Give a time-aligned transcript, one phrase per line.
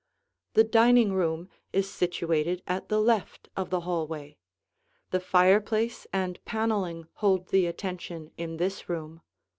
[0.55, 4.39] The dining room is situated at the left of the hallway.
[5.11, 9.21] The fireplace and paneling hold the attention in this room.